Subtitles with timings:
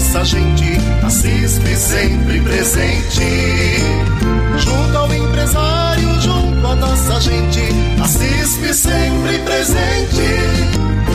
[0.00, 3.20] nossa gente, a CISP sempre presente.
[4.56, 7.60] Junto ao empresário, junto à nossa gente,
[8.02, 10.22] a CISP sempre presente.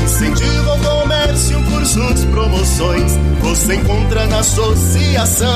[0.03, 5.56] Incentiva o comércio, cursos, promoções, você encontra na associação.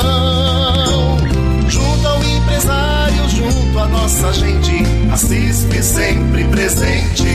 [1.67, 7.29] Junto ao empresário, junto à nossa gente, a CISP sempre presente.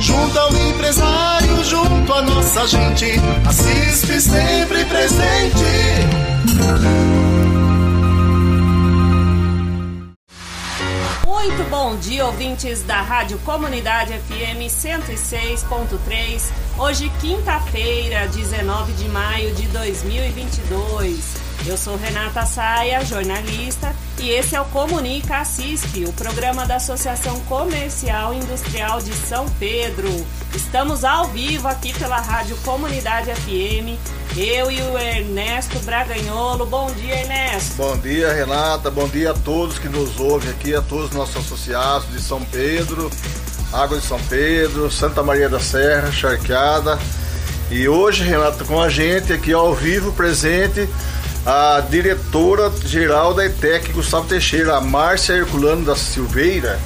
[0.00, 3.06] Junto ao empresário, junto à nossa gente,
[3.44, 5.64] a CISP sempre presente.
[11.26, 16.42] Muito bom dia, ouvintes da Rádio Comunidade FM 106.3.
[16.78, 21.47] Hoje, quinta-feira, 19 de maio de 2022.
[21.68, 27.38] Eu sou Renata Saia, jornalista, e esse é o Comunica CISP, o programa da Associação
[27.40, 30.08] Comercial e Industrial de São Pedro.
[30.54, 34.00] Estamos ao vivo aqui pela Rádio Comunidade FM.
[34.34, 36.64] Eu e o Ernesto Braganholo.
[36.64, 37.74] Bom dia, Ernesto.
[37.74, 38.90] Bom dia, Renata.
[38.90, 42.42] Bom dia a todos que nos ouvem aqui, a todos os nossos associados de São
[42.46, 43.10] Pedro,
[43.70, 46.98] Água de São Pedro, Santa Maria da Serra, Charqueada.
[47.70, 50.88] E hoje, Renata, com a gente aqui ao vivo, presente,
[51.46, 56.78] a diretora-geral da ETEC, Gustavo Teixeira, a Márcia Herculano da Silveira,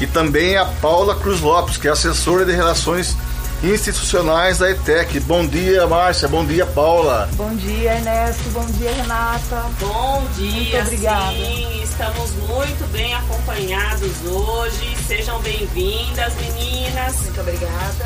[0.00, 3.16] e também a Paula Cruz Lopes, que é assessora de Relações
[3.62, 5.20] Institucionais da ETEC.
[5.20, 6.28] Bom dia, Márcia.
[6.28, 7.30] Bom dia, Paula.
[7.34, 8.42] Bom dia, Ernesto.
[8.50, 9.64] Bom dia, Renata.
[9.80, 11.32] Bom dia, Muito obrigada.
[11.32, 11.83] sim.
[11.94, 14.96] Estamos muito bem acompanhados hoje.
[15.06, 17.20] Sejam bem-vindas, meninas.
[17.20, 18.04] Muito obrigada.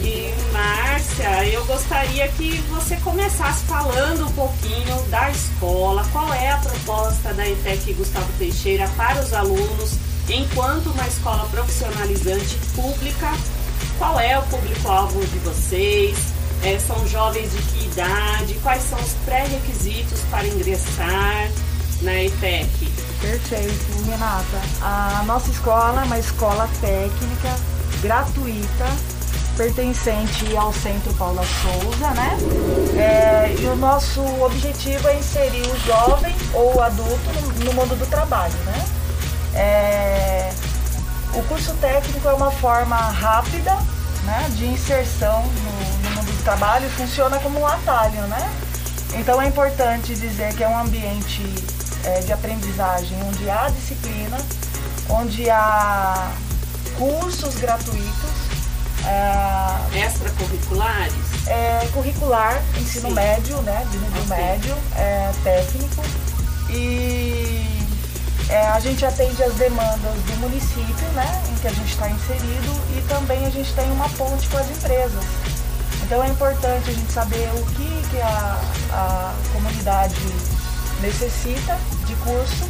[0.00, 6.56] E Márcia, eu gostaria que você começasse falando um pouquinho da escola, qual é a
[6.56, 9.98] proposta da ETEC Gustavo Teixeira para os alunos,
[10.30, 13.30] enquanto uma escola profissionalizante pública,
[13.98, 16.16] qual é o público-alvo de vocês?
[16.64, 18.54] É, são jovens de que idade?
[18.62, 21.50] Quais são os pré-requisitos para ingressar
[22.02, 22.68] na ETEC?
[23.20, 24.60] Perfeito, Renata.
[24.82, 27.56] A nossa escola é uma escola técnica
[28.00, 28.86] gratuita,
[29.56, 32.36] pertencente ao Centro Paula Souza, né?
[32.98, 38.06] É, e o nosso objetivo é inserir o jovem ou o adulto no, mundo do
[38.06, 38.84] trabalho, né?
[39.54, 40.52] É,
[41.34, 43.74] o curso técnico é uma forma rápida
[44.24, 48.50] né, de inserção no, no mundo do trabalho funciona como um atalho, né?
[49.14, 51.42] Então é importante dizer que é um ambiente
[52.06, 54.38] é, de aprendizagem onde há disciplina,
[55.10, 56.32] onde há
[56.96, 58.30] cursos gratuitos,
[59.04, 61.14] é, Extracurriculares?
[61.46, 63.14] é, curricular, ensino Sim.
[63.14, 64.36] médio, né, de nível Ok.
[64.36, 66.02] médio, é, técnico
[66.70, 67.86] e
[68.48, 72.72] é, a gente atende as demandas do município, né, em que a gente está inserido
[72.96, 75.24] e também a gente tem uma ponte com as empresas.
[76.02, 78.60] Então é importante a gente saber o que, que a,
[78.92, 80.14] a comunidade
[81.00, 82.68] necessita de curso,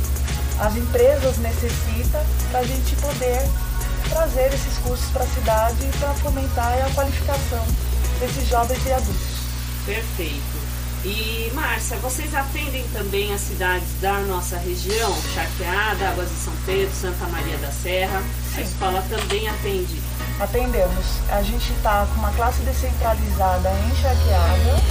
[0.59, 3.41] as empresas necessitam para a gente poder
[4.09, 7.65] trazer esses cursos para a cidade e para fomentar a qualificação
[8.21, 9.37] desses jovens e adultos.
[9.85, 10.67] Perfeito.
[11.05, 16.93] E Márcia, vocês atendem também as cidades da nossa região, Charqueada, Águas de São Pedro,
[16.93, 18.19] Santa Maria da Serra.
[18.19, 18.63] A Sim.
[18.63, 20.01] escola também atende.
[20.41, 21.07] Atendemos.
[21.31, 24.83] A gente está com uma classe descentralizada em Charqueada,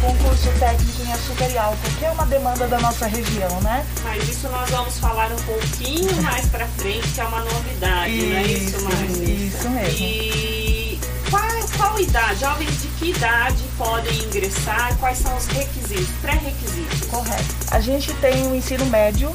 [0.00, 3.84] com curso técnico em açúcar e álcool, que é uma demanda da nossa região, né?
[4.04, 8.36] Mas isso nós vamos falar um pouquinho mais pra frente, que é uma novidade, não
[8.36, 9.24] é isso, Márcia?
[9.24, 9.98] isso mesmo.
[9.98, 11.42] E qual,
[11.76, 12.40] qual idade?
[12.40, 14.96] Jovens de que idade podem ingressar?
[14.98, 17.08] Quais são os requisitos, pré-requisitos?
[17.10, 17.54] Correto.
[17.70, 19.34] A gente tem o ensino médio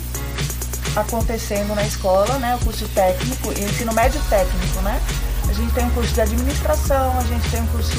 [0.96, 2.56] acontecendo na escola, né?
[2.56, 5.02] O curso técnico, ensino médio técnico, né?
[5.50, 7.98] A gente tem um curso de administração, a gente tem um curso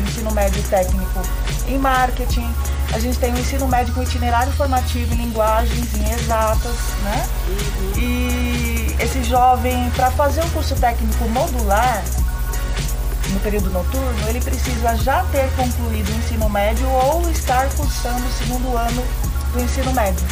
[0.00, 1.20] ensino médio técnico
[1.68, 2.48] em marketing,
[2.92, 7.26] a gente tem um ensino médio com itinerário formativo em linguagens, em exatas, né?
[7.96, 12.02] E esse jovem, para fazer um curso técnico modular,
[13.30, 18.32] no período noturno, ele precisa já ter concluído o ensino médio ou estar cursando o
[18.32, 19.02] segundo ano
[19.52, 20.26] do ensino médio.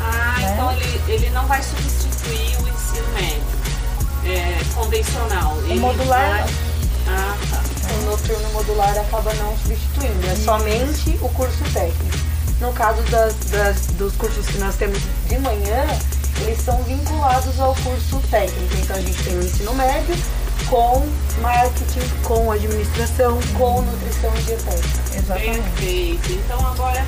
[0.00, 0.52] Ah, Né?
[0.52, 3.42] então ele, ele não vai substituir o ensino médio
[4.26, 5.56] é, convencional.
[5.64, 6.54] Ele modular, vai-
[7.08, 7.62] Ah, tá.
[8.14, 12.16] O noturno modular acaba não substituindo, é somente o curso técnico.
[12.60, 15.84] No caso das, das- dos cursos que nós temos de manhã,
[16.42, 18.72] eles são vinculados ao curso técnico.
[18.80, 20.14] Então a gente tem o ensino médio
[20.70, 21.04] com
[21.40, 25.16] marketing, com administração, com nutrição e dietética.
[25.18, 25.58] Exatamente.
[25.58, 26.32] Perfeito.
[26.34, 27.04] Então agora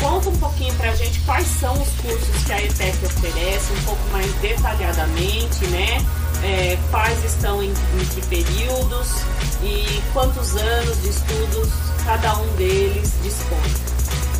[0.00, 4.02] conta um pouquinho pra gente quais são os cursos que a ETEC oferece, um pouco
[4.12, 6.02] mais detalhadamente, né?
[6.42, 9.22] É, quais estão em, em que períodos
[9.62, 11.68] e quantos anos de estudos
[12.04, 13.88] cada um deles dispõe.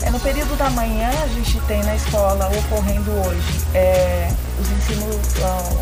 [0.02, 4.30] É, no período da manhã a gente tem na escola ocorrendo hoje é,
[4.60, 5.06] os ensino,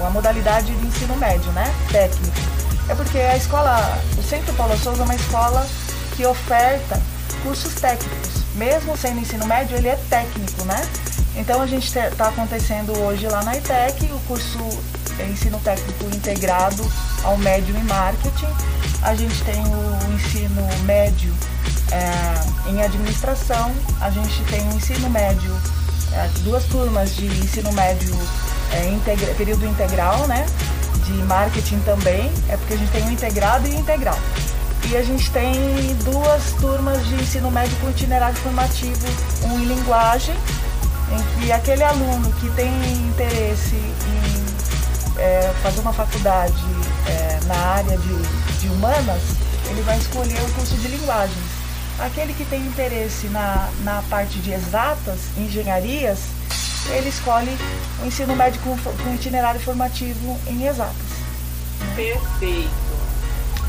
[0.02, 1.72] a, a, modalidade de ensino médio, né?
[1.92, 2.36] Técnico.
[2.88, 5.66] É porque a escola, o Centro Paulo Souza é uma escola
[6.16, 7.00] que oferta
[7.42, 8.42] cursos técnicos.
[8.54, 10.80] Mesmo sendo ensino médio, ele é técnico, né?
[11.36, 14.58] Então a gente está acontecendo hoje lá na ITEC o curso
[15.24, 16.84] ensino técnico integrado
[17.24, 18.48] ao médio em marketing.
[19.02, 21.32] A gente tem o ensino médio
[21.92, 25.54] é, em administração, a gente tem o ensino médio,
[26.12, 28.16] é, duas turmas de ensino médio
[28.72, 30.46] é, integra, período integral, né?
[31.04, 34.18] De marketing também, é porque a gente tem o integrado e o integral.
[34.90, 35.52] E a gente tem
[36.04, 39.06] duas turmas de ensino médio com itinerário formativo,
[39.44, 40.34] um em linguagem,
[41.12, 42.68] em que aquele aluno que tem
[43.08, 44.15] interesse em
[45.18, 46.54] é, fazer uma faculdade
[47.06, 49.22] é, na área de, de humanas,
[49.70, 51.44] ele vai escolher o curso de linguagens.
[51.98, 56.18] Aquele que tem interesse na, na parte de exatas, engenharias,
[56.90, 57.56] ele escolhe
[58.02, 60.94] o ensino médio com, com itinerário formativo em exatas.
[61.94, 62.70] Perfeito.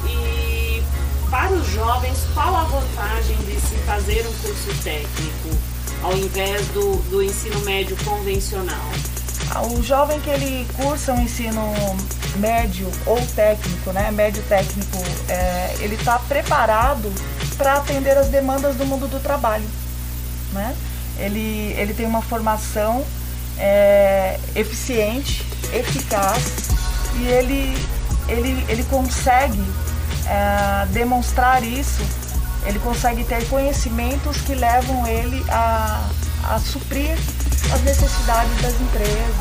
[0.06, 0.84] E
[1.30, 5.58] para os jovens, qual a vantagem de se fazer um curso técnico
[6.04, 8.92] ao invés do, do ensino médio convencional?
[9.62, 11.62] O jovem que ele cursa um ensino
[12.38, 17.12] médio ou técnico, né, médio técnico, é, ele está preparado
[17.58, 19.68] para atender as demandas do mundo do trabalho.
[20.54, 20.76] Né?
[21.18, 23.04] Ele, ele tem uma formação
[23.58, 26.70] é, eficiente, eficaz
[27.20, 27.78] e ele,
[28.28, 29.64] ele, ele consegue
[30.28, 32.02] é, demonstrar isso,
[32.66, 36.08] ele consegue ter conhecimentos que levam ele a,
[36.44, 37.18] a suprir
[37.74, 39.36] as necessidades das empresas,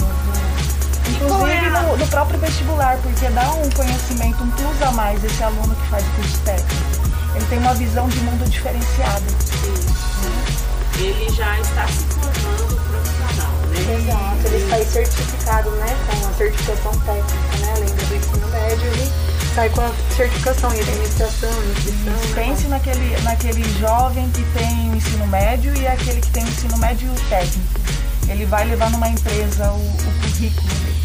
[1.08, 5.43] inclusive é no, no, próprio vestibular, porque dá um conhecimento, um plus a mais esse
[5.43, 7.06] aluno que faz o curso técnico
[7.37, 9.20] ele tem uma visão de mundo diferenciada.
[9.40, 11.05] Sim.
[11.05, 13.94] Ele já está se tornando profissional, né?
[13.99, 15.96] Exato, ele sai certificado, né?
[16.06, 17.75] Com a certificação técnica, né?
[17.76, 19.12] Além do ensino médio, ele
[19.55, 22.12] sai com a certificação em administração, nutrição.
[22.12, 22.32] Né?
[22.34, 26.78] Pense naquele, naquele jovem que tem o ensino médio e aquele que tem o ensino
[26.78, 27.86] médio técnico.
[28.28, 30.96] Ele vai levar numa empresa o, o currículo dele.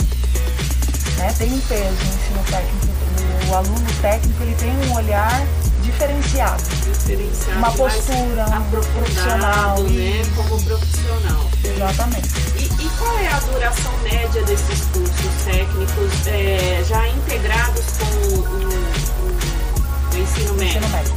[1.18, 1.34] Né?
[1.38, 2.88] Tem um peso o ensino técnico.
[3.48, 5.46] O, o aluno técnico ele tem um olhar
[5.82, 6.64] diferenciado.
[6.64, 9.84] diferenciado uma postura um profissional.
[9.84, 10.22] Né?
[10.36, 11.52] Como profissional.
[11.64, 12.30] Exatamente.
[12.58, 18.40] E, e, qual é a duração média desses cursos técnicos é, já integrados com o,
[18.40, 18.72] o,
[20.14, 20.80] o ensino médio?
[20.80, 21.14] Ensino médio.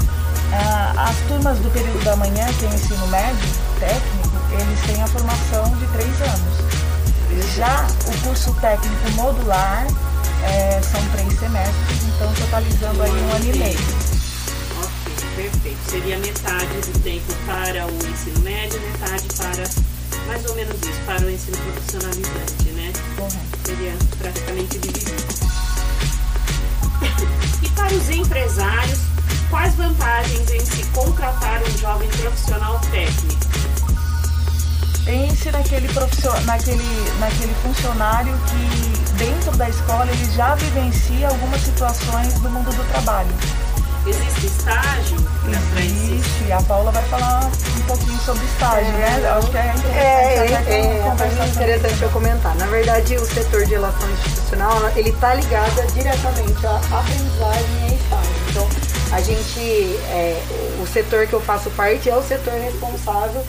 [0.52, 3.48] Ah, as turmas do período da manhã, que é o ensino médio
[3.80, 7.54] técnico, eles têm a formação de três anos.
[7.56, 9.86] Já o curso técnico modular
[10.42, 14.14] é, são três semestres, então totalizando aí um ano e meio.
[15.34, 15.90] Perfeito.
[15.90, 19.64] Seria metade do tempo para o ensino médio, metade para,
[20.28, 22.92] mais ou menos isso, para o ensino profissionalizante, né?
[23.64, 25.24] Seria praticamente dividido.
[27.62, 29.00] E para os empresários,
[29.50, 33.63] quais vantagens em se contratar um jovem profissional técnico?
[35.04, 35.88] Pense naquele,
[36.46, 42.84] naquele, naquele funcionário que dentro da escola ele já vivencia algumas situações do mundo do
[42.90, 43.28] trabalho
[44.06, 45.16] Existe estágio
[45.72, 46.52] para Existe.
[46.52, 49.16] A Paula vai falar um pouquinho sobre estágio, né?
[49.16, 49.30] é, né?
[49.30, 50.68] Acho que é interessante.
[50.68, 52.54] É, é, é interessante eu comentar.
[52.56, 58.34] Na verdade, o setor de relação institucional, ele está ligado diretamente à aprendizagem e estágio.
[58.50, 58.68] Então,
[59.10, 59.60] a gente,
[60.10, 60.42] é,
[60.82, 63.42] o setor que eu faço parte é o setor responsável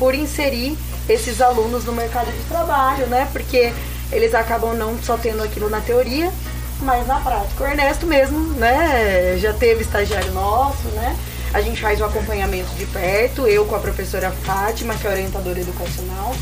[0.00, 0.76] por inserir
[1.06, 3.28] esses alunos no mercado de trabalho, né?
[3.30, 3.70] Porque
[4.10, 6.32] eles acabam não só tendo aquilo na teoria,
[6.80, 7.62] mas na prática.
[7.62, 11.14] O Ernesto mesmo, né, já teve estagiário nosso, né?
[11.52, 15.60] A gente faz o acompanhamento de perto, eu com a professora Fátima, que é orientadora
[15.60, 16.34] educacional.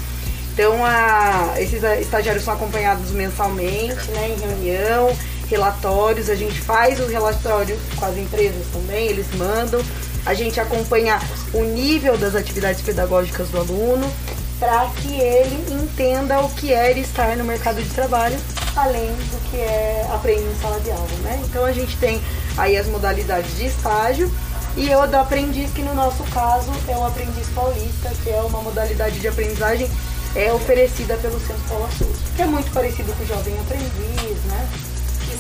[0.53, 5.17] Então, a, esses estagiários são acompanhados mensalmente, né, em reunião,
[5.49, 6.29] relatórios.
[6.29, 9.81] A gente faz o relatório com as empresas também, eles mandam.
[10.29, 11.19] A gente acompanha
[11.55, 14.13] o nível das atividades pedagógicas do aluno
[14.61, 18.39] para que ele entenda o que é estar no mercado de trabalho
[18.77, 21.41] além do que é aprender em sala de aula, né?
[21.47, 22.21] Então a gente tem
[22.59, 24.31] aí as modalidades de estágio
[24.77, 28.61] e o do aprendiz, que no nosso caso é o aprendiz paulista, que é uma
[28.61, 29.91] modalidade de aprendizagem
[30.37, 34.69] é oferecida pelo Centro Paula Souza, que é muito parecido com o jovem aprendiz, né?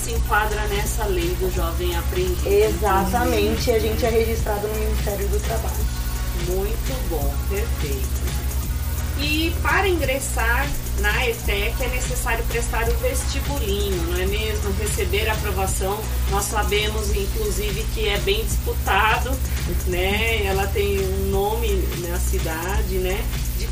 [0.04, 2.46] Se enquadra nessa lei do jovem aprendiz.
[2.46, 5.86] Exatamente, a gente é registrado no Ministério do Trabalho.
[6.46, 8.28] Muito bom, perfeito.
[9.20, 10.68] E para ingressar
[11.00, 14.72] na ETEC é necessário prestar o vestibulinho, não é mesmo?
[14.78, 15.98] Receber a aprovação.
[16.30, 19.36] Nós sabemos, inclusive, que é bem disputado,
[19.88, 20.44] né?
[20.44, 21.68] Ela tem um nome
[22.08, 23.20] na cidade, né?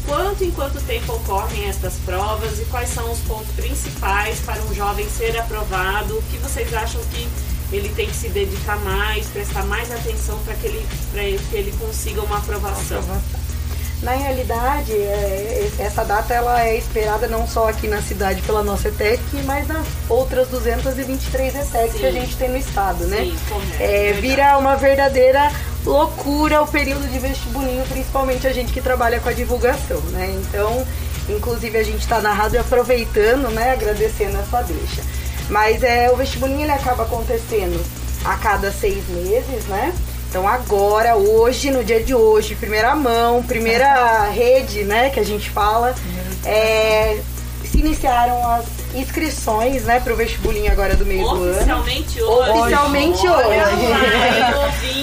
[0.06, 4.72] Quanto em quanto tempo ocorrem estas provas e quais são os pontos principais para um
[4.72, 6.16] jovem ser aprovado?
[6.16, 7.28] O que vocês acham que
[7.72, 10.86] ele tem que se dedicar mais, prestar mais atenção para que ele,
[11.50, 13.02] que ele consiga uma aprovação?
[14.02, 18.88] Na realidade, é, essa data ela é esperada não só aqui na cidade pela nossa
[18.88, 23.24] ETEC, mas nas outras 223 ETECs que a gente tem no estado, né?
[23.24, 25.50] Sim, correto, é, vira uma verdadeira
[25.86, 30.34] loucura o período de vestibulinho, principalmente a gente que trabalha com a divulgação, né?
[30.42, 30.84] Então,
[31.28, 33.72] inclusive a gente está na rádio aproveitando, né?
[33.72, 35.02] Agradecendo essa deixa.
[35.48, 37.80] Mas é, o vestibulinho ele acaba acontecendo
[38.24, 39.94] a cada seis meses, né?
[40.28, 45.48] Então agora, hoje, no dia de hoje, primeira mão, primeira rede, né, que a gente
[45.48, 45.94] fala,
[46.44, 47.18] é,
[47.64, 51.52] se iniciaram as inscrições, né, para o vestibulinho agora do meio do ano.
[51.52, 52.50] Oficialmente hoje.
[52.50, 53.46] Oficialmente hoje.
[53.46, 54.52] Olha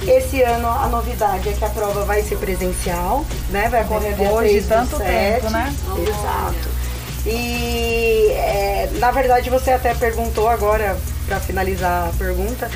[0.06, 3.68] Esse ano a novidade é que a prova vai ser presencial, né?
[3.68, 5.74] Vai ocorrer Depois de tanto tempo, né?
[5.96, 6.77] Exato.
[7.28, 12.70] E é, na verdade você até perguntou agora, para finalizar a pergunta,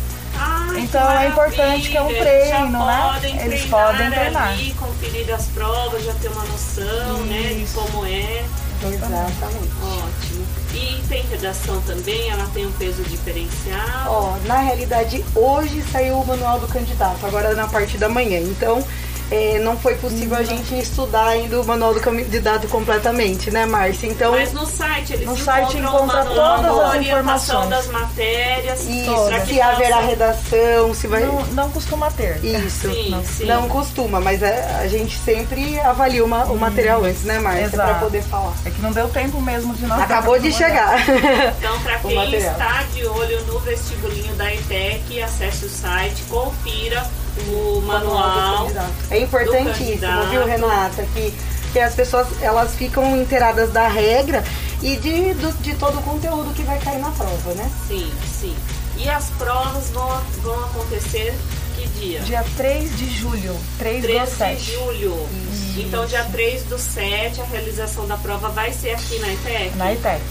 [0.78, 3.22] Então é importante que é um treino, né?
[3.46, 4.50] Eles podem treinar.
[4.50, 7.26] Ali, conferir as provas, já ter uma noção, Isso.
[7.26, 8.44] né, de como é.
[8.84, 9.72] Exatamente.
[9.84, 10.46] Ótimo.
[10.74, 12.30] E tem redação também?
[12.30, 14.08] Ela tem um peso diferencial?
[14.08, 18.40] Ó, na realidade, hoje saiu o manual do candidato, agora na parte da manhã.
[18.40, 18.84] Então,
[19.32, 24.08] é, não foi possível a gente estudar ainda o manual do candidato completamente, né, Márcia?
[24.08, 29.62] Então, Mas no site eles no site encontra todas as informações das matérias, isso, se
[29.62, 31.22] haverá redação, se vai.
[31.22, 32.44] Não, não costuma ter.
[32.44, 33.46] Isso, sim, não, sim.
[33.46, 37.70] não costuma, mas a, é, a, gente sempre avalia uma, o material antes, né, Márcia,
[37.70, 38.54] para poder falar.
[38.66, 40.02] É que não deu tempo mesmo de nós.
[40.02, 41.00] Acabou de chegar.
[41.62, 47.06] Então, para quem está de olho no vestibulinho da ETEC, acesse o site, confira
[47.48, 48.68] o manual.
[49.10, 51.06] É importantíssimo, viu, Renata?
[51.14, 51.34] Que,
[51.74, 54.44] que as pessoas elas ficam inteiradas da regra
[54.82, 57.70] e de, do, de todo o conteúdo que vai cair na prova, né?
[57.88, 58.56] Sim, sim.
[58.98, 61.34] E as provas vão, vão acontecer
[61.76, 62.20] que dia?
[62.22, 63.58] Dia 3 de julho.
[63.80, 64.62] 3, 3 do 7.
[64.62, 65.30] de julho.
[65.52, 65.82] Isso.
[65.82, 69.76] Então, dia 3 do 7, a realização da prova vai ser aqui na ITEC?
[69.78, 70.22] Na ITEC.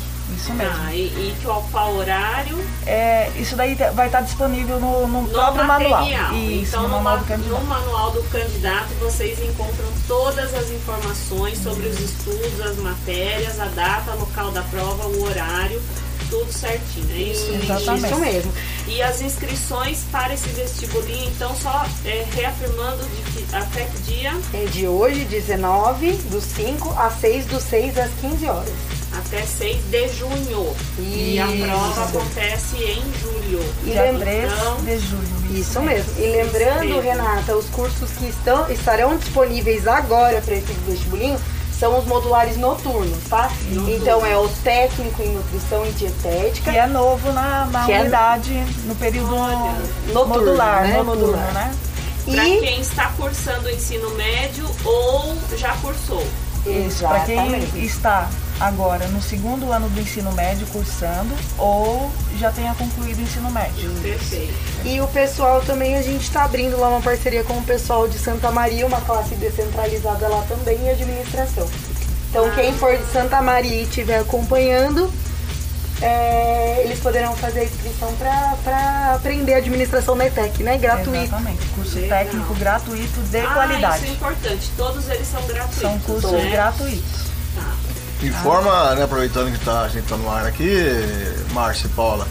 [0.40, 0.74] Isso mesmo.
[0.74, 1.36] Ah, e, e
[1.70, 2.58] qual, horário?
[2.86, 6.00] É, isso daí vai estar disponível no, no, no próprio material.
[6.02, 6.34] manual.
[6.34, 7.60] Isso, então, no, manual do candidato.
[7.60, 13.66] no manual do candidato vocês encontram todas as informações sobre os estudos, as matérias, a
[13.66, 15.82] data, local da prova, o horário,
[16.30, 17.52] tudo certinho, é isso?
[17.52, 18.06] Exatamente.
[18.06, 18.52] Isso mesmo.
[18.86, 24.32] E as inscrições para esse vestibulinho, então, só é, reafirmando de que, até que dia?
[24.54, 28.99] É de hoje, 19, do 5 às 6, do 6 às 15 horas.
[29.32, 30.74] Até 6 de junho.
[30.98, 31.64] E a Isso.
[31.66, 33.64] prova acontece em julho.
[33.84, 35.40] E Dia lembra- 3 Então, de julho.
[35.60, 36.12] Isso mesmo.
[36.18, 37.00] E lembrando, mesmo.
[37.00, 41.38] Renata, os cursos que estão, estarão disponíveis agora para esse vestibulinho
[41.78, 43.50] são os modulares noturnos, tá?
[43.88, 46.72] Então é o técnico em nutrição e dietética.
[46.72, 48.52] Que é novo na, na Que é- unidade,
[48.84, 49.74] no período Olha,
[50.12, 50.96] noturno, modular, né?
[50.98, 51.54] noturno, Modular.
[51.54, 51.74] né?
[52.26, 56.22] Para E quem está cursando o ensino médio ou já cursou.
[56.66, 57.78] Isso, para quem Exatamente.
[57.86, 58.28] está
[58.60, 63.90] agora no segundo ano do ensino médio cursando ou já tenha concluído o ensino médio.
[64.02, 64.52] Perfeito.
[64.84, 68.18] E o pessoal também, a gente está abrindo lá uma parceria com o pessoal de
[68.18, 71.68] Santa Maria, uma classe descentralizada lá também em administração.
[72.28, 75.10] Então quem for de Santa Maria e estiver acompanhando,
[76.02, 80.78] é, eles poderão fazer a inscrição para aprender administração na ETEC, né?
[80.78, 81.16] Gratuito.
[81.16, 81.66] Exatamente.
[81.74, 82.18] Curso Legal.
[82.18, 83.96] técnico gratuito de ah, qualidade.
[83.96, 84.70] isso é importante.
[84.76, 85.80] Todos eles são gratuitos.
[85.80, 86.50] São cursos né?
[86.50, 87.29] gratuitos.
[88.22, 90.70] Informa, né, aproveitando que tá, a gente tá no ar aqui,
[91.52, 92.26] Márcia e Paula,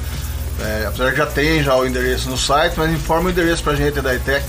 [0.61, 3.73] é, apesar que já tem já o endereço no site, mas informa o endereço pra
[3.75, 4.45] gente da ITEC,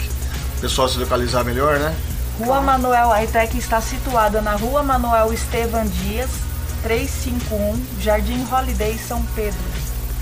[0.59, 1.95] o pessoal se localizar melhor, né?
[2.39, 6.31] Rua Manuel, a ITEC está situada na Rua Manuel Estevan Dias,
[6.83, 9.59] 351, Jardim Holiday, São Pedro.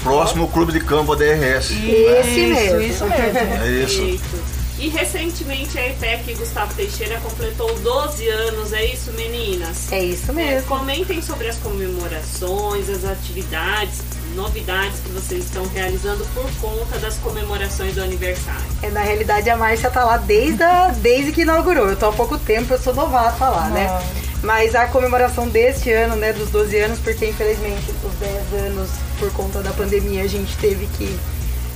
[0.02, 1.70] Próximo ao Clube de Campo DRS.
[1.70, 2.80] Esse isso, mesmo.
[2.80, 3.38] Isso mesmo.
[3.38, 4.00] É isso.
[4.00, 4.57] Perfeito.
[4.78, 9.90] E recentemente a ETEC Gustavo Teixeira completou 12 anos, é isso, meninas?
[9.92, 10.68] É isso É, mesmo.
[10.68, 14.02] comentem sobre as comemorações, as atividades,
[14.36, 18.62] novidades que vocês estão realizando por conta das comemorações do aniversário.
[18.82, 21.88] É, na realidade, a Márcia tá lá desde, a- desde que inaugurou.
[21.88, 23.88] Eu tô há pouco tempo, eu sou novata lá, né?
[23.88, 24.28] Nossa.
[24.44, 29.32] Mas a comemoração deste ano, né, dos 12 anos, porque infelizmente os 10 anos, por
[29.32, 31.18] conta da pandemia, a gente teve que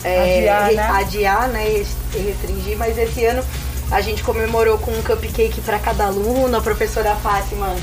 [0.05, 0.89] é, Adiar, né?
[1.01, 2.77] adiar, né, e restringir.
[2.77, 3.43] Mas esse ano
[3.91, 7.75] a gente comemorou com um cupcake para cada aluno, a professora Fátima,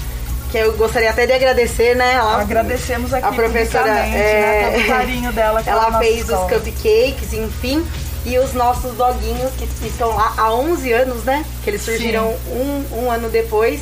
[0.51, 2.13] que eu gostaria até de agradecer, né?
[2.15, 6.45] Ela- Agradecemos aqui a professora publicamente, é, né, todo o carinho dela ela fez escola.
[6.45, 7.85] os cupcakes, enfim,
[8.25, 11.45] e os nossos doguinhos que estão lá há 11 anos, né?
[11.63, 13.79] Que eles surgiram um, um ano depois.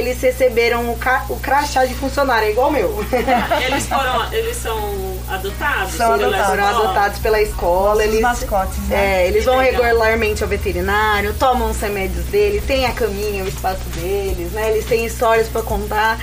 [0.00, 3.04] Eles receberam o, ca- o crachá de funcionário, é igual o meu.
[3.64, 5.92] Eles foram, eles são adotados?
[5.94, 6.46] São adotados.
[6.48, 8.02] Foram adotados pela escola.
[8.04, 9.22] Eles, mascotes, né?
[9.22, 9.82] É, eles Que vão legal.
[9.82, 14.70] regularmente ao veterinário, tomam os remédios deles, tem a caminha, o espaço deles, né?
[14.70, 16.18] Eles têm histórias pra contar.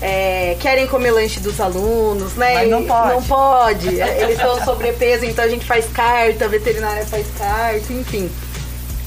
[0.00, 2.54] é, querem comer lanche dos alunos, né?
[2.54, 3.08] Mas não pode.
[3.14, 3.88] Não pode.
[4.00, 8.30] Eles são sobrepeso, então a gente faz carta, a veterinária faz carta, enfim.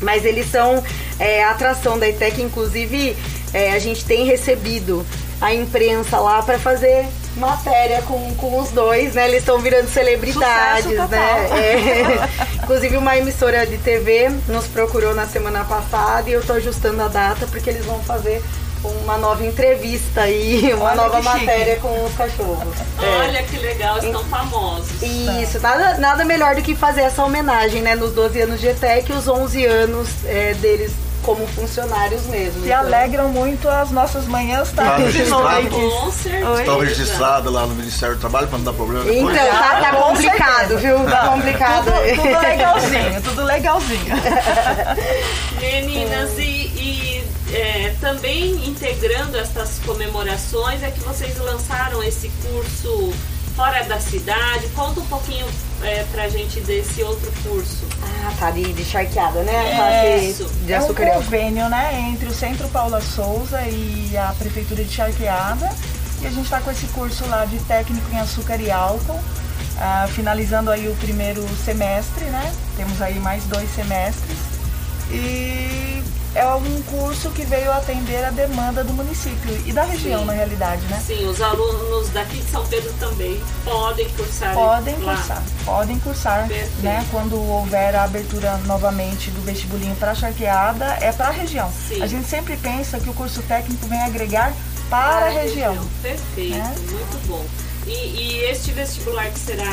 [0.02, 0.84] Mas eles são
[1.20, 3.16] é, a atração da ITEC, inclusive
[3.56, 5.06] é, a gente tem recebido
[5.40, 7.06] a imprensa lá para fazer
[7.38, 9.30] matéria com, com os dois, né?
[9.30, 11.50] Eles estão virando celebridades, né?
[11.52, 12.60] É.
[12.62, 17.08] Inclusive uma emissora de TV nos procurou na semana passada e eu tô ajustando a
[17.08, 18.44] data porque eles vão fazer
[18.84, 21.46] uma nova entrevista aí, uma Olha nova chique.
[21.46, 22.76] matéria com os cachorros.
[23.02, 23.06] É.
[23.20, 25.02] Olha que legal, estão famosos.
[25.02, 27.96] Isso, nada, nada melhor do que fazer essa homenagem, né?
[27.96, 30.92] Nos 12 anos de ETEC e os 11 anos é, deles
[31.26, 32.62] como funcionários mesmo.
[32.62, 35.50] Que Então, alegram muito as nossas manhãs, Tá tardes e registrado.
[37.50, 39.36] lá no Ministério do Trabalho para não dar problema depois.
[39.36, 41.04] Então, tá, tá Com complicado, viu?
[41.06, 41.86] Tá complicado.
[41.86, 44.16] Tudo, tudo legalzinho, tudo legalzinho.
[45.60, 53.12] Meninas, e, e, é, também integrando essas comemorações é que vocês lançaram esse curso
[53.56, 54.68] fora da cidade.
[54.76, 55.48] Conta um pouquinho
[55.82, 57.86] é, pra gente desse outro curso.
[58.04, 59.76] Ah, tá, de, de charqueada, né?
[59.76, 60.54] Classe Isso.
[60.66, 61.24] de é um açúcar e álcool.
[61.24, 65.70] convênio, né, entre o Centro Paula Souza e a Prefeitura de Charqueada.
[66.22, 69.20] E a gente está com esse curso lá de técnico em açúcar e álcool,
[69.78, 72.54] ah, finalizando aí o primeiro semestre, né?
[72.78, 74.38] Temos aí mais dois semestres.
[75.12, 76.02] E
[76.36, 80.26] é um curso que veio atender a demanda do município e da região, Sim.
[80.26, 81.02] na realidade, né?
[81.06, 85.16] Sim, os alunos daqui de São Pedro também podem cursar Podem lá.
[85.16, 86.82] cursar, podem cursar, Perfeito.
[86.84, 87.06] né?
[87.10, 91.72] Quando houver a abertura novamente do vestibulinho para charqueada, é para a região.
[91.88, 92.02] Sim.
[92.02, 94.54] A gente sempre pensa que o curso técnico vem agregar
[94.90, 95.76] para a região.
[96.02, 96.76] Perfeito, né?
[96.92, 97.46] muito bom.
[97.88, 99.64] E, e este vestibular que será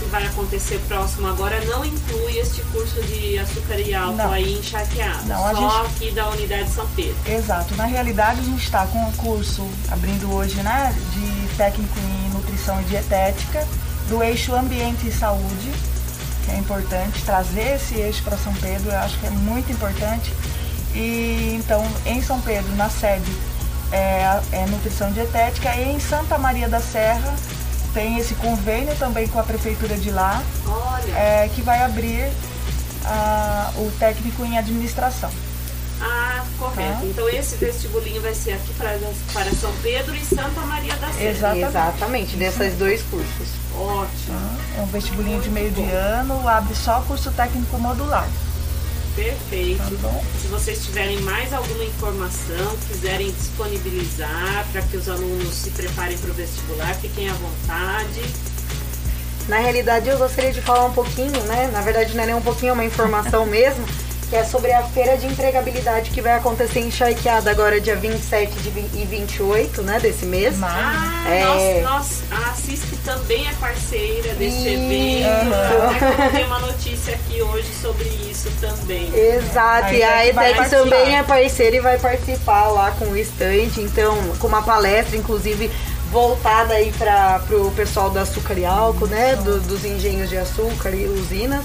[0.00, 4.32] que vai acontecer próximo agora não inclui este curso de açúcar e álcool Não.
[4.32, 7.14] aí em Charqueado, Não, só gente- aqui da unidade São Pedro.
[7.26, 7.74] Exato.
[7.76, 12.80] Na realidade, a gente está com o curso abrindo hoje, né, de técnico em nutrição
[12.80, 13.66] e dietética
[14.08, 15.70] do eixo ambiente e saúde,
[16.44, 18.90] que é importante trazer esse eixo para São Pedro.
[18.90, 20.32] Eu acho que é muito importante.
[20.94, 23.30] E então, em São Pedro, na sede
[23.92, 27.34] é, é nutrição e dietética e em Santa Maria da Serra
[27.92, 32.30] tem esse convênio também com a prefeitura de lá, Olha, é, que vai abrir
[33.04, 35.30] ah, o técnico em administração.
[36.00, 37.06] ah, Correto.
[37.06, 38.98] Então esse vestibulinho vai ser aqui para,
[39.32, 41.30] para São Pedro e Santa Maria da Serra.
[41.30, 41.66] Exatamente.
[41.66, 43.48] Exatamente, desses dois cursos.
[43.74, 44.58] Ótimo.
[44.76, 48.28] É um vestibulinho de meio de ano, abre só curso técnico modular.
[49.14, 49.78] Perfeito.
[49.78, 50.24] Tá bom.
[50.40, 56.30] Se vocês tiverem mais alguma informação, quiserem disponibilizar para que os alunos se preparem para
[56.30, 58.22] o vestibular, fiquem à vontade.
[59.48, 61.68] Na realidade, eu gostaria de falar um pouquinho, né?
[61.72, 63.84] Na verdade, não é nem um pouquinho, é uma informação mesmo,
[64.30, 68.52] que é sobre a feira de empregabilidade que vai acontecer em Charqueada agora, dia 27
[68.60, 70.56] de vi- e 28, né, desse mês.
[70.56, 71.80] Mas, Ah, É.
[71.82, 74.68] nós, nós, a CISP também é parceira deste Isso.
[74.68, 75.54] evento.
[75.96, 79.12] Até coloquei uma notícia aqui hoje sobre isso também.
[79.12, 83.80] Exato, A e a ETEC também é parceira e vai participar lá com o estande,
[83.82, 85.68] então, com uma palestra, inclusive,
[86.12, 90.90] voltada aí para o pessoal do açúcar e álcool, né, do- dos engenhos de açúcar
[90.90, 91.64] e usinas.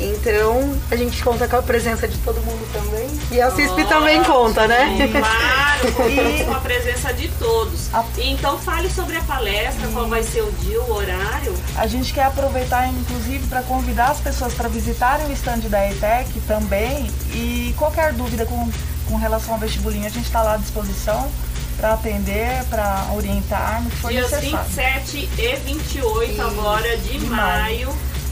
[0.00, 3.08] Então, a gente conta com a presença de todo mundo também.
[3.30, 4.96] E a CISP também conta, né?
[5.12, 7.90] Claro, contamos com a presença de todos.
[8.18, 11.54] Então fale sobre a palestra, qual vai ser o dia, o horário.
[11.76, 16.40] a gente quer aproveitar, inclusive, para convidar as pessoas para visitarem o stand da ETEC
[16.46, 17.10] também.
[17.32, 18.70] E qualquer dúvida com,
[19.06, 21.30] com relação ao vestibulinho, a gente está lá à disposição
[21.76, 24.68] para atender, para orientar no que for Dias necessário.
[24.68, 27.88] 27 e 28 Isso, agora de, de maio,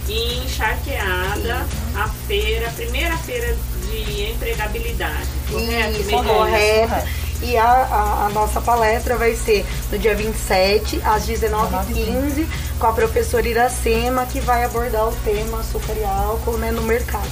[0.09, 1.67] em Charqueada,
[1.97, 3.57] a feira, a primeira feira
[3.91, 5.29] de empregabilidade.
[5.51, 7.09] Correto, Isso, correto.
[7.43, 12.47] E a, a- a nossa palestra vai ser no dia 27, às 19h15,
[12.81, 17.29] com a professora Iracema, que vai abordar o tema açúcar e álcool né, no mercado.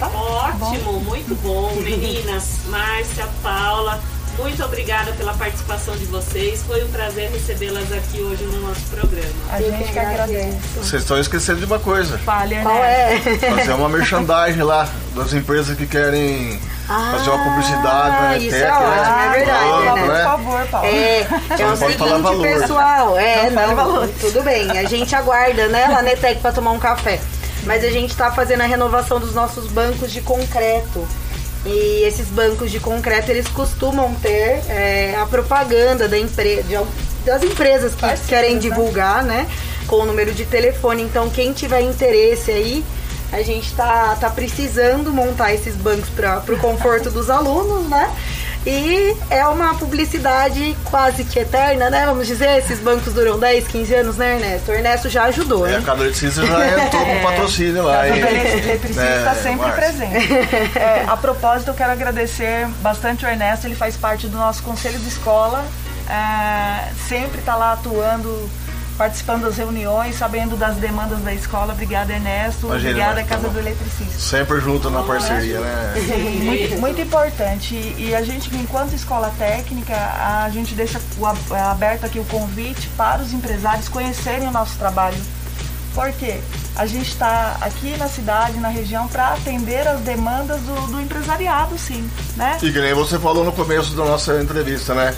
[0.00, 2.44] Ótimo, muito bom, meninas.
[2.66, 4.00] Márcia, Paula,
[4.38, 6.62] muito obrigada pela participação de vocês.
[6.66, 9.28] Foi um prazer recebê-las aqui hoje no nosso programa.
[9.50, 10.58] A gente que que agradece.
[10.76, 12.18] Vocês estão esquecendo de uma coisa.
[12.18, 13.14] Falha, Qual né?
[13.14, 13.18] é?
[13.56, 18.64] Fazer uma merchandising lá das empresas que querem fazer uma publicidade na Ah, isso ETEC.
[18.64, 19.26] é ótimo, né?
[19.26, 20.22] é verdade, Pronto, né?
[20.22, 20.86] Por favor, Paulo.
[20.86, 22.42] É, é o seguinte, valor.
[22.42, 23.18] pessoal.
[23.18, 24.08] É, Não não, valor.
[24.20, 24.70] tudo bem.
[24.78, 27.20] A gente aguarda, né, lá na ETEC pra tomar um café.
[27.64, 31.06] Mas a gente tá fazendo a renovação dos nossos bancos de concreto.
[31.66, 36.86] E esses bancos de concreto, eles costumam ter é, a propaganda da empre de al-
[37.24, 38.60] das empresas que querem né?
[38.60, 39.46] divulgar, né?
[39.86, 41.02] Com o número de telefone.
[41.02, 42.84] Então, quem tiver interesse aí,
[43.32, 48.10] a gente tá, tá precisando montar esses bancos para o conforto dos alunos, né?
[48.70, 52.04] E é uma publicidade quase que eterna, né?
[52.04, 54.70] Vamos dizer, esses bancos duram 10, 15 anos, né, Ernesto?
[54.70, 55.76] O Ernesto já ajudou, É, hein?
[55.78, 58.00] a cada eletricista já entrou com patrocínio lá.
[58.02, 59.72] A eletricista está É, sempre Márcia.
[59.72, 60.32] presente.
[60.78, 64.98] É, a propósito, eu quero agradecer bastante o Ernesto, ele faz parte do nosso conselho
[64.98, 65.64] de escola,
[66.06, 68.50] é, sempre está lá atuando,
[68.98, 71.72] participando das reuniões, sabendo das demandas da escola.
[71.72, 72.66] Obrigada, Ernesto.
[72.66, 74.18] Imagina, Obrigada, Casa tá do Eletricista.
[74.18, 75.94] Sempre junto na parceria, né?
[75.94, 77.74] Sim, muito, muito importante.
[77.96, 81.00] E, a gente, enquanto escola técnica, a gente deixa
[81.70, 85.16] aberto aqui o convite para os empresários conhecerem o nosso trabalho.
[85.94, 86.40] Por quê?
[86.76, 91.76] A gente está aqui na cidade, na região, para atender as demandas do, do empresariado,
[91.78, 92.08] sim.
[92.36, 92.58] Né?
[92.62, 95.14] E que nem você falou no começo da nossa entrevista, né?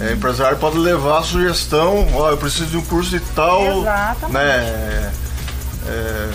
[0.00, 4.32] É, empresário pode levar a sugestão, ó, eu preciso de um curso de tal, Exatamente.
[4.32, 5.12] né?
[5.86, 6.30] é,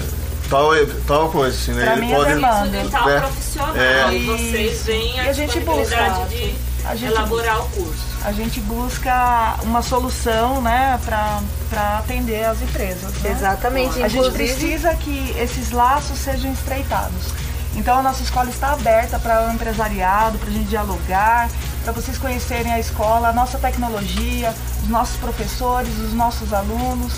[0.50, 0.70] tal,
[1.06, 1.84] tal coisa, assim, né?
[1.86, 2.84] Pra Ele mim é pode, demanda.
[2.84, 3.20] De tal É.
[3.20, 3.76] profissional.
[3.76, 4.14] É.
[4.14, 6.26] E vocês veem a, a gente busca.
[6.30, 8.10] de A gente elaborar o curso.
[8.24, 13.12] A gente busca uma solução né, para atender as empresas.
[13.22, 13.32] né?
[13.32, 14.02] Exatamente.
[14.04, 17.28] A gente precisa que esses laços sejam estreitados.
[17.76, 21.50] Então a nossa escola está aberta para o empresariado, para a gente dialogar,
[21.92, 27.14] para vocês conhecerem a escola, a nossa tecnologia, os nossos professores, os nossos alunos.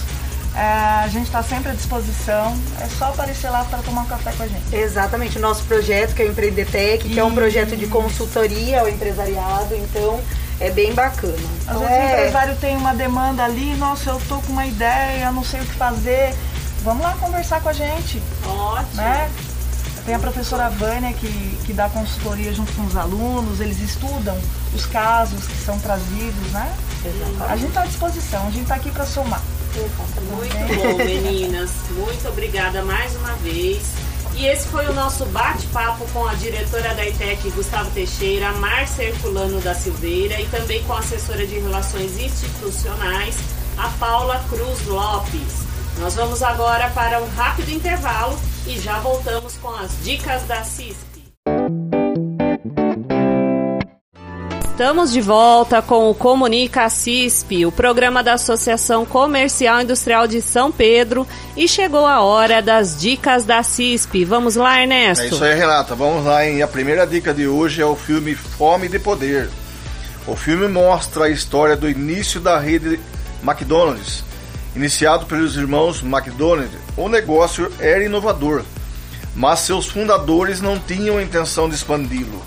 [0.55, 0.59] É,
[1.03, 2.57] a gente está sempre à disposição.
[2.79, 4.73] É só aparecer lá para tomar um café com a gente.
[4.73, 8.87] Exatamente, o nosso projeto, que é o Empreendetec, que é um projeto de consultoria ao
[8.89, 10.19] empresariado, então
[10.59, 11.33] é bem bacana.
[11.67, 14.65] Às Então, vezes o é- empresário tem uma demanda ali, nossa, eu tô com uma
[14.65, 16.33] ideia, não sei o que fazer.
[16.83, 18.95] Vamos lá conversar com a gente, Ótimo.
[19.01, 19.29] né?
[20.05, 24.37] Tem a professora Vânia que, que dá consultoria junto com os alunos, eles estudam
[24.73, 26.75] os casos que são trazidos, né?
[27.47, 29.41] A gente está à disposição, a gente está aqui para somar.
[29.75, 31.69] Muito bom, meninas.
[31.91, 33.81] Muito obrigada mais uma vez.
[34.35, 39.03] E esse foi o nosso bate-papo com a diretora da ITEC, Gustavo Teixeira, a Márcia
[39.03, 43.37] Herculano da Silveira e também com a assessora de Relações Institucionais,
[43.77, 45.61] a Paula Cruz Lopes.
[45.99, 51.11] Nós vamos agora para um rápido intervalo e já voltamos com as dicas da CISP.
[54.71, 60.71] Estamos de volta com o Comunica CISP, o programa da Associação Comercial Industrial de São
[60.71, 64.25] Pedro, e chegou a hora das dicas da CISP.
[64.25, 65.23] Vamos lá, Ernesto?
[65.23, 65.93] É isso aí, Renata.
[65.93, 66.63] Vamos lá, hein?
[66.63, 69.49] A primeira dica de hoje é o filme Fome de Poder.
[70.25, 72.99] O filme mostra a história do início da rede
[73.43, 74.23] McDonald's.
[74.75, 78.63] Iniciado pelos irmãos McDonald, o negócio era inovador,
[79.35, 82.41] mas seus fundadores não tinham a intenção de expandi-lo.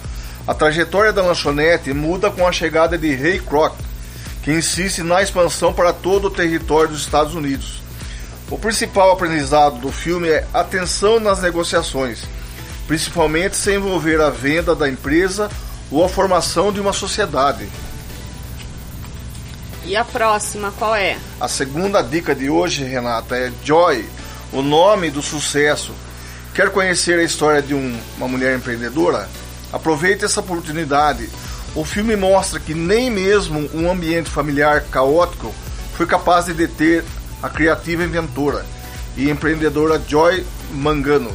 [0.46, 3.74] A trajetória da lanchonete muda com a chegada de Ray Kroc,
[4.42, 7.82] que insiste na expansão para todo o território dos Estados Unidos.
[8.50, 12.22] O principal aprendizado do filme é atenção nas negociações,
[12.87, 15.50] principalmente se envolver a venda da empresa
[15.90, 17.68] ou a formação de uma sociedade.
[19.87, 21.18] E a próxima qual é?
[21.38, 24.09] A segunda dica de hoje, Renata, é Joy,
[24.51, 25.92] o nome do sucesso.
[26.55, 29.29] Quer conhecer a história de um, uma mulher empreendedora?
[29.70, 31.29] Aproveite essa oportunidade.
[31.75, 35.53] O filme mostra que nem mesmo um ambiente familiar caótico
[35.94, 37.05] foi capaz de deter
[37.42, 38.64] a criativa inventora
[39.18, 41.33] e empreendedora Joy Mangano.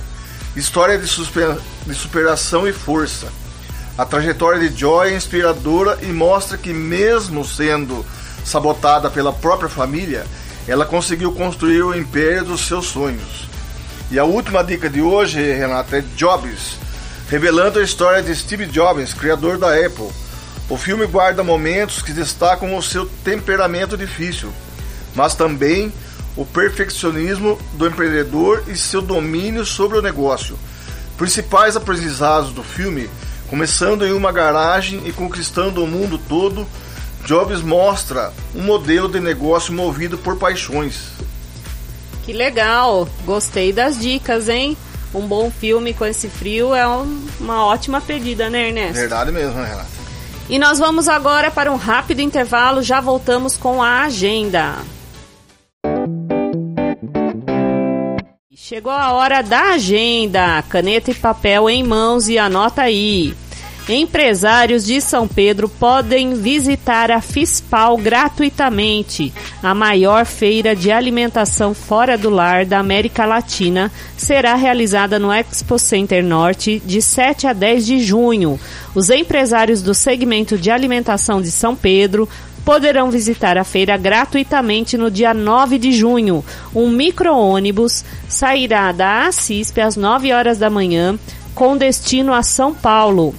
[0.56, 3.28] História de, de superação e força.
[3.96, 8.04] A trajetória de Joy é inspiradora e mostra que, mesmo sendo
[8.50, 10.26] sabotada pela própria família,
[10.68, 13.48] ela conseguiu construir o império dos seus sonhos.
[14.12, 16.80] E a última dica de hoje, Renata, é Jobs
[17.30, 20.10] revelando a história de Steve Jobs, criador da Apple.
[20.68, 24.52] O filme guarda momentos que destacam o seu temperamento difícil,
[25.14, 25.94] mas também
[26.36, 30.58] o perfeccionismo do empreendedor e seu domínio sobre o negócio.
[31.18, 33.08] Principais aprendizados do filme,
[33.48, 36.68] começando em uma garagem e conquistando o mundo todo,
[37.30, 41.10] Jobs mostra um modelo de negócio movido por paixões.
[42.26, 43.08] Que legal!
[43.24, 44.76] Gostei das dicas, hein?
[45.14, 48.96] um bom filme com esse frio é um, uma ótima pedida, né, Ernesto?
[48.96, 49.90] Verdade mesmo, né, Renata?
[50.50, 54.78] E nós vamos agora para um rápido intervalo, já voltamos com a agenda.
[58.56, 60.64] Chegou a hora da agenda.
[60.68, 63.36] Caneta e papel em mãos e anota aí.
[63.88, 69.34] Empresários de São Pedro podem visitar a FISPAL gratuitamente.
[69.64, 75.80] A maior feira de alimentação fora do lar da América Latina será realizada no Expo
[75.80, 78.60] Center Norte de 7 a 10 de junho.
[78.94, 82.30] Os empresários do segmento de alimentação de São Pedro
[82.64, 86.46] poderão visitar a feira gratuitamente no dia 9 de junho.
[86.76, 91.18] Um micro-ônibus sairá da ACISP às 9 horas da manhã
[91.56, 93.34] com destino a São Paulo.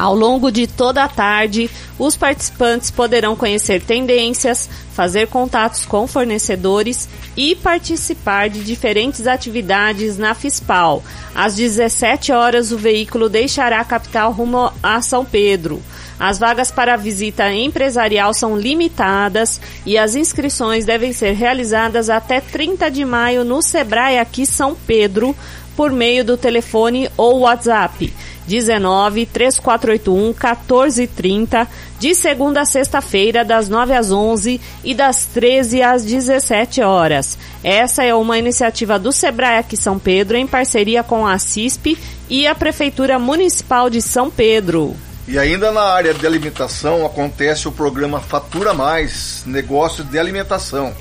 [0.00, 7.06] Ao longo de toda a tarde, os participantes poderão conhecer tendências, fazer contatos com fornecedores
[7.36, 11.04] e participar de diferentes atividades na FISPAL.
[11.34, 15.82] Às 17 horas, o veículo deixará a capital rumo a São Pedro.
[16.18, 22.90] As vagas para visita empresarial são limitadas e as inscrições devem ser realizadas até 30
[22.90, 25.36] de maio no Sebrae aqui São Pedro
[25.76, 28.10] por meio do telefone ou WhatsApp
[28.50, 31.68] 19 3481 1430,
[32.00, 37.38] de segunda a sexta-feira, das 9 às 11 e das 13 às 17 horas.
[37.62, 41.96] Essa é uma iniciativa do Sebrae aqui São Pedro, em parceria com a CISP
[42.28, 44.96] e a Prefeitura Municipal de São Pedro.
[45.28, 50.92] E ainda na área de alimentação acontece o programa Fatura Mais Negócio de Alimentação.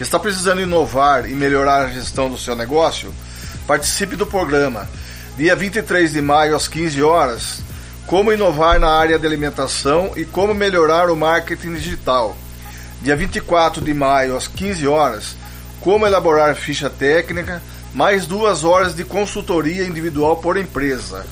[0.00, 3.12] Está precisando inovar e melhorar a gestão do seu negócio?
[3.66, 4.88] Participe do programa
[5.38, 7.60] dia 23 de maio às 15 horas,
[8.08, 12.36] como inovar na área de alimentação e como melhorar o marketing digital.
[13.00, 15.36] Dia 24 de maio às 15 horas,
[15.80, 17.62] como elaborar ficha técnica,
[17.94, 21.24] mais duas horas de consultoria individual por empresa.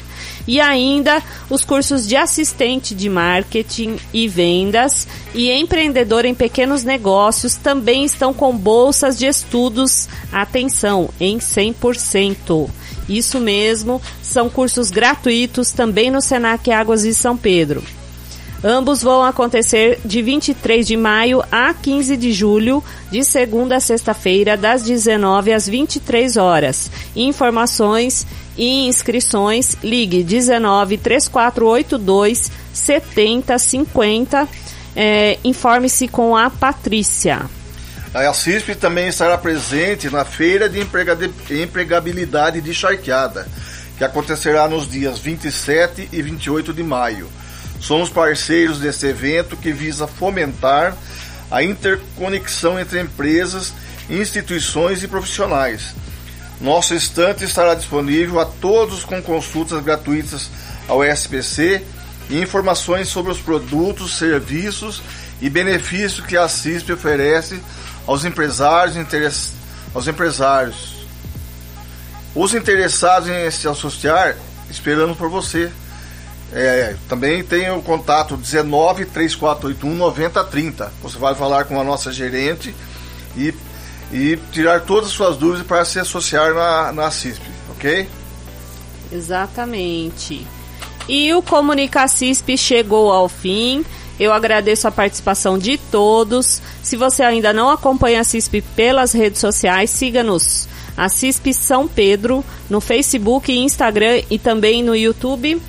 [0.50, 7.54] E ainda os cursos de assistente de marketing e vendas e empreendedor em pequenos negócios
[7.54, 12.68] também estão com bolsas de estudos, atenção, em 100%.
[13.08, 17.84] Isso mesmo, são cursos gratuitos também no Senac Águas de São Pedro.
[18.64, 24.58] Ambos vão acontecer de 23 de maio a 15 de julho, de segunda a sexta-feira,
[24.58, 26.92] das 19 às 23 horas.
[27.16, 28.26] Informações
[28.60, 34.48] e inscrições, ligue 19 3482 7050.
[34.96, 37.50] É, Informe-se com a Patrícia.
[38.14, 43.48] A CISP também estará presente na Feira de Empregabilidade de Charqueada,
[43.98, 47.30] que acontecerá nos dias 27 e 28 de maio.
[47.80, 50.98] Somos parceiros desse evento que visa fomentar
[51.50, 53.74] a interconexão entre empresas,
[54.10, 55.96] instituições e profissionais.
[56.62, 60.50] Nosso estante estará disponível a todos com consultas gratuitas
[60.88, 61.82] ao SPC
[62.30, 65.02] e informações sobre os produtos, serviços
[65.42, 67.62] e benefícios que a CISP oferece
[68.06, 69.54] aos empresários, interess...
[69.94, 71.00] aos empresários.
[72.36, 74.36] Os interessados em se associar,
[74.70, 75.72] esperando por você.
[76.52, 80.92] É, também tem o contato 19 3481 9030.
[81.02, 82.76] Você vai falar com a nossa gerente
[83.38, 83.54] e,
[84.12, 88.08] e tirar todas as suas dúvidas para se associar na, na CISP, ok?
[89.12, 90.46] Exatamente.
[91.08, 93.84] E o Comunica CISP chegou ao fim.
[94.20, 96.62] Eu agradeço a participação de todos.
[96.84, 100.68] Se você ainda não acompanha a CISP pelas redes sociais, siga-nos.
[100.98, 105.60] A CISP São Pedro no Facebook, Instagram e também no YouTube.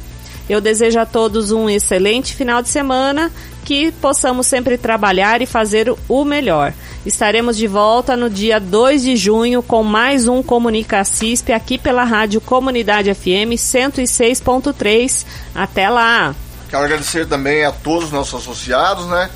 [0.49, 3.31] Eu desejo a todos um excelente final de semana,
[3.65, 6.75] que possamos sempre trabalhar e fazer o melhor.
[7.05, 12.05] Estaremos de volta no dia 2 de junho com mais um Comunica CISP aqui pela
[12.05, 15.25] Rádio Comunidade FM 106.3.
[15.55, 16.35] Até lá!
[16.69, 19.31] Quero agradecer também a todos os nossos associados, né?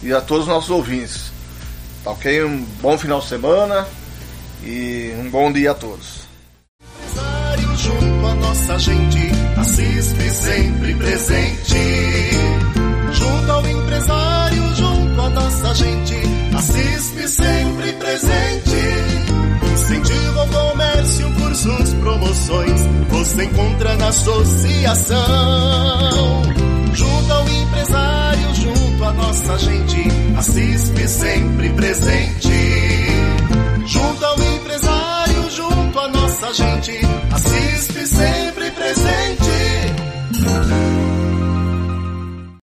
[0.00, 1.32] E a todos os nossos ouvintes.
[2.04, 2.44] Tá ok?
[2.44, 3.86] Um bom final de semana
[4.62, 6.28] e um bom dia a todos.
[7.78, 11.78] Junto a nossa gente, a CISP sempre presente.
[13.12, 18.76] Junto ao empresário, junto a nossa gente, assiste sempre presente.
[19.72, 25.18] Incentiva o comércio, cursos, promoções, você encontra na associação.
[26.92, 32.48] Junto ao empresário, junto à nossa gente, assiste sempre presente.
[33.86, 36.98] Junto ao empresário, junto à nossa gente,
[37.30, 39.27] assiste sempre presente.